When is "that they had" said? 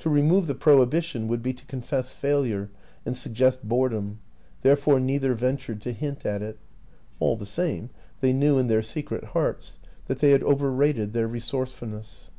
10.06-10.42